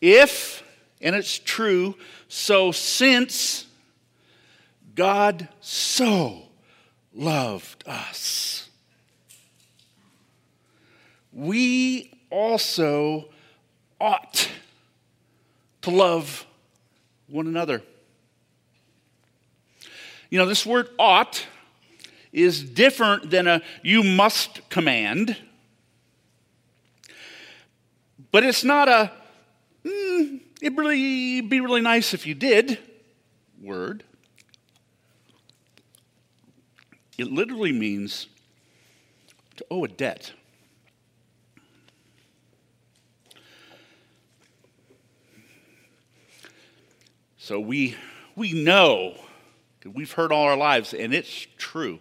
[0.00, 0.62] if,
[1.00, 1.94] and it's true,
[2.28, 3.67] so since
[4.98, 6.42] God so
[7.14, 8.68] loved us.
[11.32, 13.26] We also
[14.00, 14.50] ought
[15.82, 16.44] to love
[17.28, 17.80] one another.
[20.30, 21.46] You know, this word ought
[22.32, 25.36] is different than a you must command.
[28.32, 29.12] But it's not a,
[29.84, 32.80] mm, it'd really be really nice if you did
[33.62, 34.02] word.
[37.18, 38.28] It literally means
[39.56, 40.32] to owe a debt.
[47.38, 47.96] So we,
[48.36, 49.16] we know,
[49.84, 51.98] we've heard all our lives, and it's true,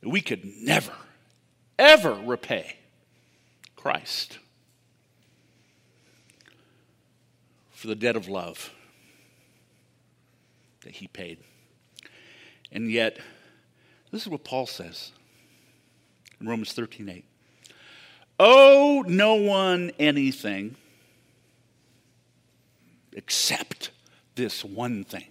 [0.00, 0.92] that we could never,
[1.78, 2.76] ever repay
[3.76, 4.38] Christ
[7.72, 8.72] for the debt of love
[10.82, 11.38] that he paid.
[12.72, 13.18] And yet,
[14.10, 15.12] this is what Paul says
[16.40, 17.24] in Romans 13 8.
[18.38, 20.76] Owe no one anything
[23.12, 23.90] except
[24.34, 25.26] this one thing.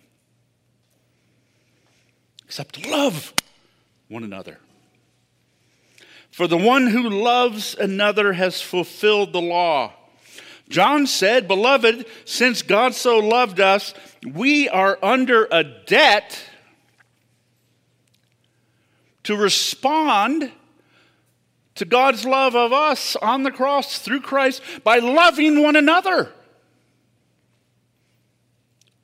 [2.45, 3.33] Except love
[4.07, 4.59] one another.
[6.31, 9.93] For the one who loves another has fulfilled the law.
[10.69, 16.39] John said, Beloved, since God so loved us, we are under a debt
[19.29, 20.51] to respond
[21.75, 26.31] to God's love of us on the cross through Christ by loving one another.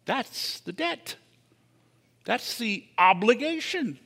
[0.06, 1.18] That's the debt.
[2.24, 4.00] That's the obligation.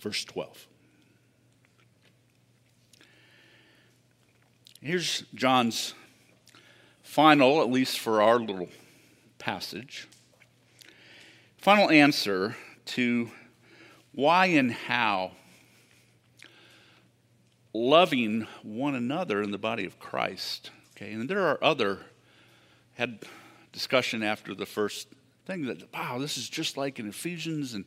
[0.00, 0.66] Verse 12.
[4.80, 5.92] Here's John's
[7.02, 8.70] final, at least for our little
[9.38, 10.08] passage,
[11.60, 12.56] final answer
[12.86, 13.30] to
[14.12, 15.32] why and how
[17.72, 22.00] loving one another in the body of Christ Okay, and there are other,
[22.92, 23.24] had
[23.72, 25.08] discussion after the first
[25.46, 27.86] thing that, wow, this is just like in Ephesians and,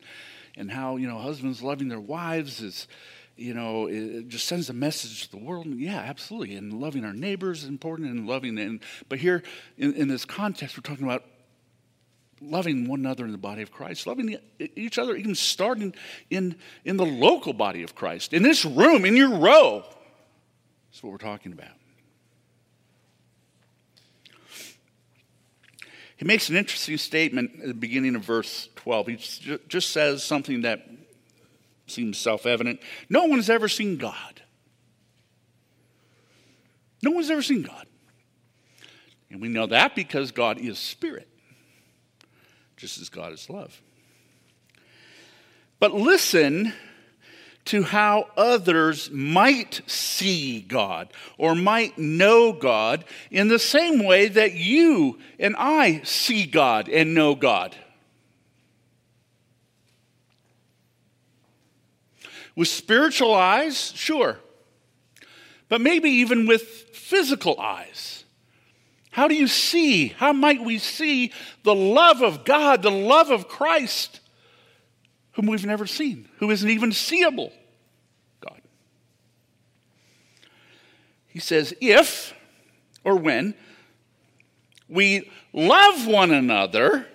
[0.58, 2.88] and how, you know, husbands loving their wives is,
[3.36, 5.68] you know, it just sends a message to the world.
[5.68, 6.56] Yeah, absolutely.
[6.56, 8.80] And loving our neighbors is important and loving them.
[9.10, 9.44] But here
[9.78, 11.24] in, in this context, we're talking about
[12.50, 15.94] loving one another in the body of Christ, loving each other, even starting
[16.30, 18.34] in, in the local body of Christ.
[18.34, 19.84] In this room, in your row,
[20.92, 21.76] that's what we're talking about.
[26.18, 29.08] He makes an interesting statement at the beginning of verse 12.
[29.08, 29.16] He
[29.68, 30.88] just says something that
[31.88, 32.80] seems self evident.
[33.10, 34.42] No one has ever seen God.
[37.02, 37.86] No one's ever seen God.
[39.30, 41.28] And we know that because God is spirit,
[42.84, 43.82] just as God is love.
[45.80, 46.74] But listen
[47.64, 51.08] to how others might see God
[51.38, 57.16] or might know God in the same way that you and I see God and
[57.16, 57.74] know God.
[62.54, 64.40] With spiritual eyes, sure,
[65.70, 68.23] but maybe even with physical eyes.
[69.14, 70.10] How do you see?
[70.10, 71.32] How might we see
[71.64, 74.20] the love of God, the love of Christ?
[75.34, 77.52] whom we've never seen, who isn't even seeable
[78.40, 78.62] God.
[81.28, 82.34] He says, if
[83.04, 83.56] or when
[84.88, 87.08] we love one another,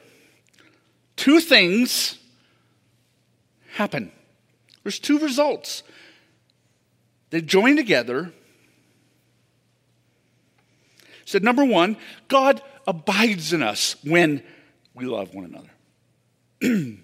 [1.17, 2.19] two things
[3.73, 4.11] happen.
[4.83, 5.85] There's two results.
[7.31, 8.33] They join together.
[11.29, 11.99] Said number one,
[12.29, 14.43] God abides in us when
[14.95, 15.45] we love one
[16.63, 16.97] another.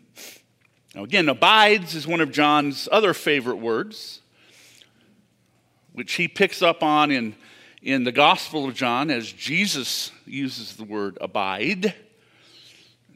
[0.95, 4.20] Now, again, abides is one of John's other favorite words,
[5.93, 7.35] which he picks up on in,
[7.83, 11.93] in the Gospel of John as Jesus uses the word abide.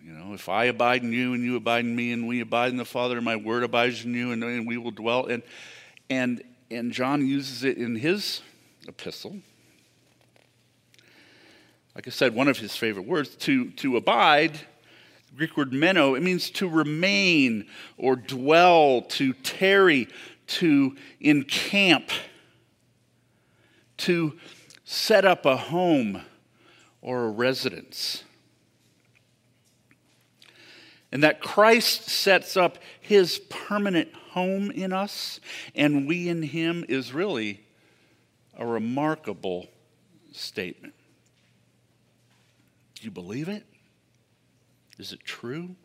[0.05, 2.73] You know, if I abide in you and you abide in me and we abide
[2.73, 5.27] in the Father and my word abides in you and, and we will dwell.
[5.27, 5.45] And,
[6.11, 8.43] and, and John uses it in his
[8.89, 9.37] epistle.
[11.99, 14.53] Like I said, one of his favorite words to, to abide
[15.37, 20.07] Greek word meno, it means to remain or dwell, to tarry,
[20.47, 22.11] to encamp,
[23.97, 24.39] to
[24.85, 26.23] set up a home
[27.03, 28.23] or a residence.
[31.11, 35.41] And that Christ sets up his permanent home in us
[35.75, 37.67] and we in him is really
[38.57, 39.67] a remarkable
[40.31, 40.95] statement.
[42.99, 43.65] Do you believe it?
[44.99, 45.77] Is it true?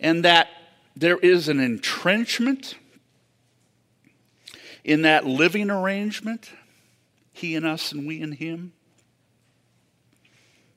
[0.00, 0.48] And that
[0.96, 2.76] there is an entrenchment
[4.84, 6.50] in that living arrangement,
[7.32, 8.72] he and us and we and him.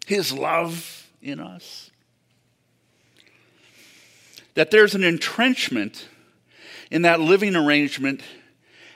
[0.07, 1.91] his love in us.
[4.55, 6.07] That there's an entrenchment
[6.89, 8.21] in that living arrangement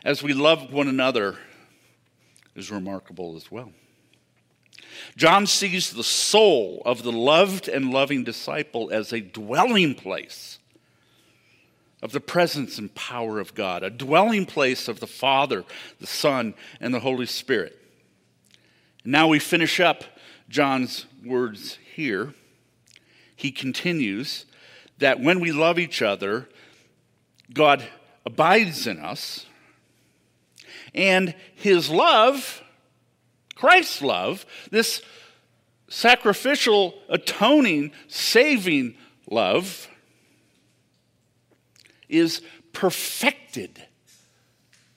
[0.04, 1.38] as we love one another
[2.56, 3.72] is remarkable as well.
[5.16, 10.60] John sees the soul of the loved and loving disciple as a dwelling place
[12.02, 15.64] of the presence and power of God, a dwelling place of the Father,
[16.00, 17.78] the Son, and the Holy Spirit.
[19.06, 20.04] Now we finish up
[20.50, 22.34] John's words here.
[23.36, 24.46] He continues
[24.98, 26.50] that when we love each other,
[27.54, 27.84] God
[28.26, 29.46] abides in us,
[30.94, 32.62] and his love,
[33.62, 35.04] Christ's love, this
[35.88, 38.96] sacrificial, atoning, saving
[39.30, 39.88] love,
[42.10, 42.42] is
[42.74, 43.86] perfected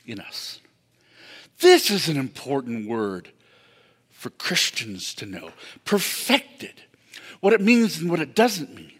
[0.06, 0.60] in us.
[1.60, 3.32] This is an important word
[4.10, 5.50] for Christians to know.
[5.84, 6.84] Perfected.
[7.40, 8.98] What it means and what it doesn't mean.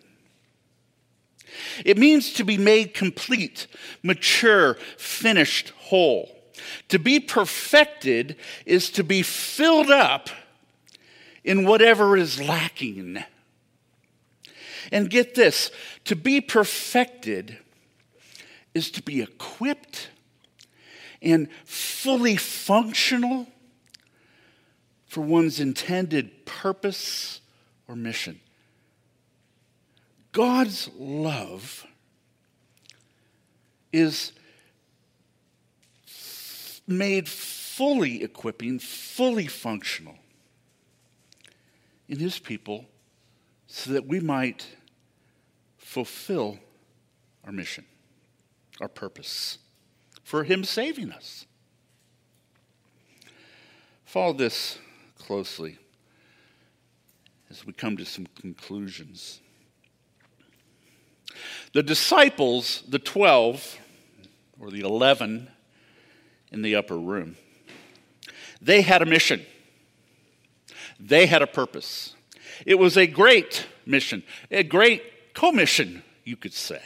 [1.87, 3.67] It means to be made complete,
[4.03, 6.34] mature, finished, whole.
[6.89, 8.37] To be perfected
[8.67, 10.31] is to be filled up
[11.43, 13.23] in whatever is lacking.
[14.91, 15.71] And get this
[16.05, 17.59] to be perfected
[18.75, 20.11] is to be equipped
[21.23, 23.47] and fully functional
[25.07, 27.41] for one's intended purpose
[27.89, 28.41] or mission.
[30.33, 31.87] God's love
[33.93, 34.33] is
[36.87, 40.16] made fully equipping, fully functional
[42.09, 42.87] in His people
[43.66, 44.66] so that we might
[45.78, 46.59] fulfill
[47.45, 47.85] our mission
[48.80, 49.59] our purpose,
[50.22, 51.47] for Him saving us.
[54.05, 54.78] Follow this
[55.18, 55.78] closely
[57.51, 59.41] as we come to some conclusions.
[61.72, 63.78] The disciples, the 12,
[64.61, 65.49] or the 11
[66.55, 67.37] in the upper room,
[68.63, 69.45] they had a mission.
[70.99, 72.15] They had a purpose.
[72.65, 76.81] It was a great mission, a great commission, you could say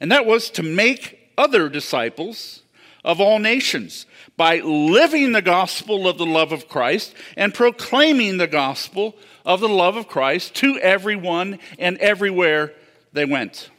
[0.00, 2.60] and that was to make other disciples
[3.04, 4.04] of all nations
[4.36, 9.16] by living the gospel of the love of Christ and proclaiming the gospel
[9.46, 12.74] of the love of Christ to everyone and everywhere
[13.14, 13.70] they went.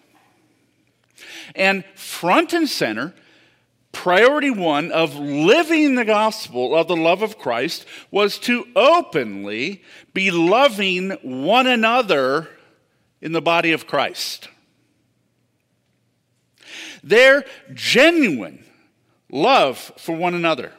[1.54, 3.14] And front and center,
[3.96, 9.82] priority one of living the gospel of the love of Christ was to openly
[10.14, 12.50] be loving one another
[13.22, 14.50] in the body of Christ.
[17.02, 18.66] Their genuine
[19.32, 20.74] love for one another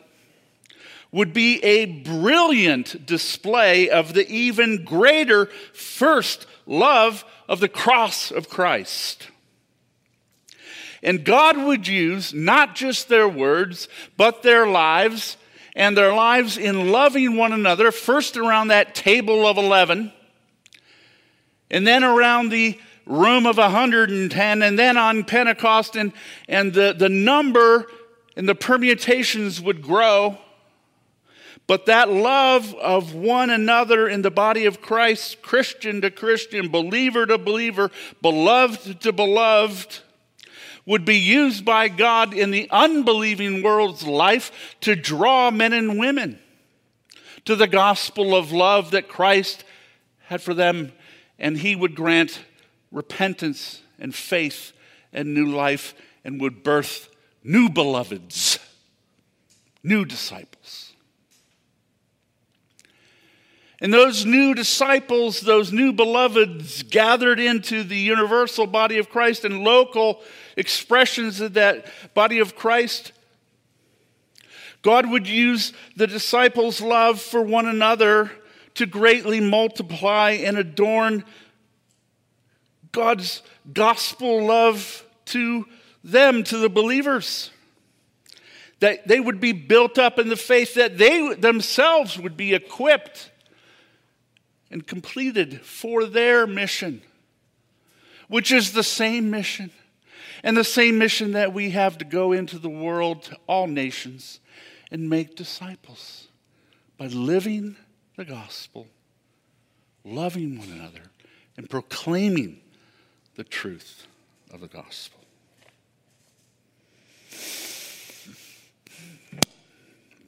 [1.11, 8.51] would be a brilliant display of the even greater first love of the cross of
[8.51, 9.29] Christ.
[11.03, 15.37] And God would use not just their words, but their lives,
[15.75, 20.13] and their lives in loving one another, first around that table of 11,
[21.71, 26.13] and then around the room of 110, and then on Pentecost, and,
[26.49, 27.87] and the, the number
[28.37, 30.39] and the permutations would grow.
[31.67, 37.27] But that love of one another in the body of Christ, Christian to Christian, believer
[37.27, 37.91] to believer,
[38.23, 40.01] beloved to beloved,
[40.87, 46.39] would be used by God in the unbelieving world's life to draw men and women
[47.45, 49.65] to the gospel of love that Christ
[50.27, 50.93] had for them,
[51.39, 52.41] and He would grant
[52.93, 54.73] repentance and faith
[55.13, 57.09] and new life and would birth
[57.43, 58.59] new beloveds,
[59.83, 60.93] new disciples.
[63.81, 69.63] And those new disciples, those new beloveds gathered into the universal body of Christ and
[69.63, 70.23] local
[70.57, 73.13] expressions of that body of Christ.
[74.83, 78.31] God would use the disciples' love for one another
[78.75, 81.25] to greatly multiply and adorn
[82.93, 83.43] God's
[83.73, 85.67] gospel love to
[86.03, 87.51] them, to the believers.
[88.81, 93.31] That they would be built up in the faith, that they themselves would be equipped
[94.71, 97.03] and completed for their mission,
[98.29, 99.71] which is the same mission
[100.47, 104.39] and the same mission that we have to go into the world, to all nations,
[104.93, 106.29] and make disciples
[106.97, 107.75] by living
[108.15, 108.87] the gospel,
[110.05, 111.03] loving one another,
[111.57, 112.61] and proclaiming
[113.35, 114.07] the truth
[114.53, 115.19] of the gospel.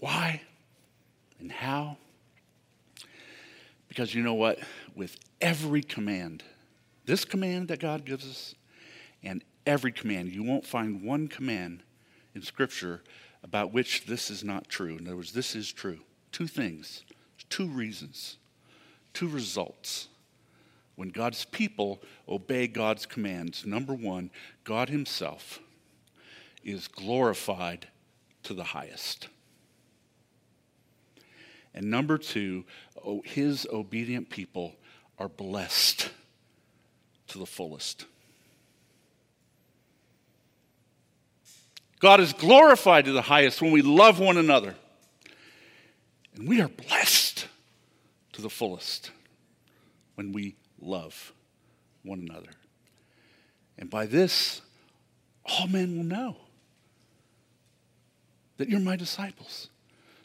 [0.00, 0.42] Why
[1.38, 1.96] and how?
[3.86, 4.58] Because you know what?
[4.96, 6.42] With every command,
[7.06, 8.56] this command that God gives us,
[9.22, 11.82] and every command, you won't find one command
[12.34, 13.02] in Scripture
[13.44, 14.96] about which this is not true.
[14.96, 16.00] In other words, this is true.
[16.32, 17.04] Two things,
[17.50, 18.38] two reasons,
[19.12, 20.08] two results.
[20.96, 24.30] When God's people obey God's commands, number one,
[24.64, 25.60] God Himself
[26.64, 27.86] is glorified
[28.44, 29.28] to the highest.
[31.74, 32.64] And number two,
[33.24, 34.74] His obedient people
[35.18, 36.10] are blessed
[37.28, 38.06] to the fullest.
[42.00, 44.74] God is glorified to the highest when we love one another.
[46.34, 47.46] And we are blessed
[48.32, 49.10] to the fullest
[50.14, 51.32] when we love
[52.04, 52.50] one another.
[53.78, 54.60] And by this,
[55.44, 56.36] all men will know
[58.58, 59.68] that you're my disciples,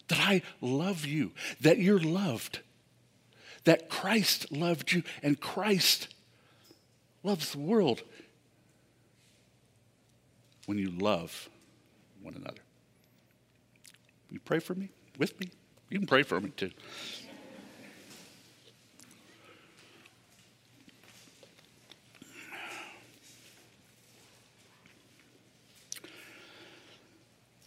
[0.08, 2.60] that I love you, that you're loved,
[3.64, 6.14] that Christ loved you, and Christ
[7.24, 8.04] loves the world
[10.66, 11.50] when you love
[12.24, 12.62] one another.
[14.30, 15.52] You pray for me with me?
[15.90, 16.72] You can pray for me too.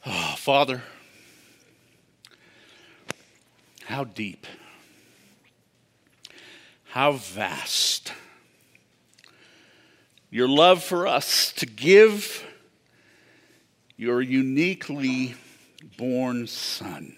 [0.04, 0.82] Oh, Father,
[3.86, 4.46] how deep,
[6.90, 8.12] how vast
[10.30, 12.45] your love for us to give
[13.96, 15.34] your uniquely
[15.96, 17.16] born Son.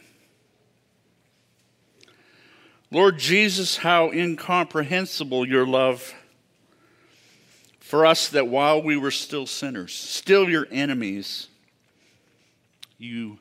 [2.90, 6.14] Lord Jesus, how incomprehensible your love
[7.80, 11.48] for us that while we were still sinners, still your enemies,
[12.96, 13.38] you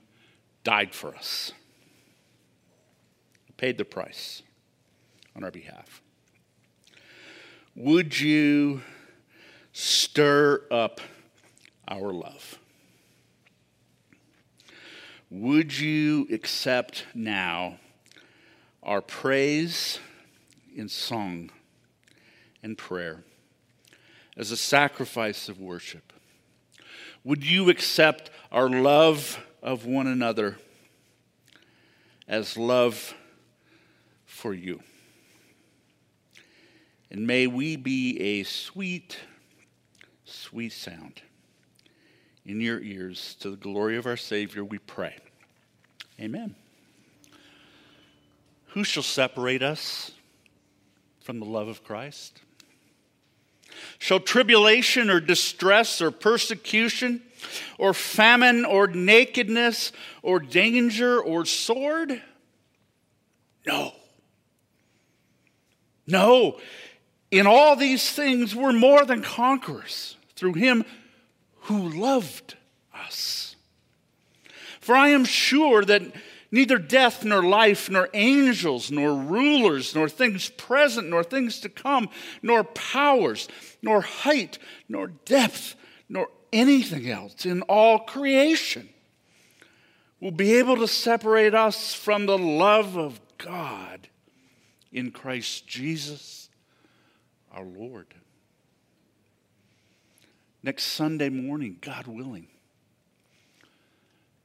[0.63, 1.51] died for us.
[3.55, 4.43] Paid the price
[5.35, 6.01] on our behalf.
[7.75, 8.81] Would you
[9.71, 11.01] stir up
[11.87, 12.59] our love?
[15.29, 17.79] Would you accept now
[18.81, 19.99] our praise
[20.73, 21.49] in song
[22.63, 23.25] and prayer
[24.37, 26.13] as a sacrifice of worship?
[27.25, 30.59] Would you accept our love of one another
[32.25, 33.13] as love
[34.25, 34.79] for you?
[37.11, 39.17] And may we be a sweet,
[40.23, 41.21] sweet sound
[42.47, 45.15] in your ears to the glory of our Savior, we pray.
[46.19, 46.55] Amen.
[48.67, 50.11] Who shall separate us
[51.19, 52.39] from the love of Christ?
[53.99, 57.21] Shall tribulation or distress or persecution
[57.77, 59.91] or famine or nakedness
[60.21, 62.21] or danger or sword?
[63.65, 63.91] No.
[66.07, 66.59] No.
[67.29, 70.85] In all these things, we're more than conquerors through him
[71.67, 72.55] who loved
[72.93, 73.55] us.
[74.79, 76.01] For I am sure that
[76.49, 82.09] neither death, nor life, nor angels, nor rulers, nor things present, nor things to come,
[82.41, 83.49] nor powers,
[83.81, 84.57] nor height,
[84.87, 85.75] nor depth,
[86.07, 88.87] nor anything else in all creation
[90.21, 94.07] will be able to separate us from the love of God
[94.91, 96.49] in Christ Jesus
[97.51, 98.07] our Lord
[100.67, 102.45] next Sunday morning, God willing.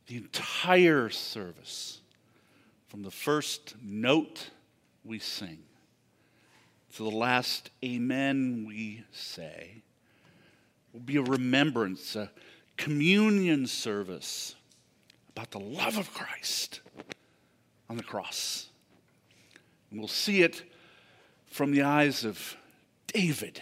[0.06, 2.00] The entire service,
[2.86, 4.50] from the first note
[5.04, 5.58] we sing
[6.94, 9.82] to the last amen we say,
[10.92, 12.30] will be a remembrance, a
[12.76, 14.54] communion service
[15.30, 16.82] about the love of Christ
[17.90, 18.68] on the cross.
[19.90, 20.62] And we'll see it
[21.50, 22.56] from the eyes of
[23.08, 23.60] David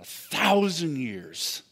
[0.00, 1.62] a thousand years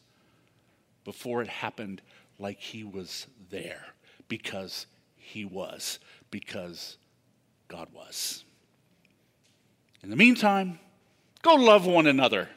[1.05, 2.01] before it happened
[2.39, 3.85] like he was there
[4.29, 5.99] because he was,
[6.31, 6.97] because
[7.68, 8.45] God was.
[10.03, 10.79] In the meantime,
[11.43, 12.49] go love one another.